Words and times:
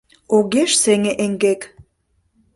Огеш 0.35 0.71
сеҥе 0.83 1.13
эҥгек 1.23 1.61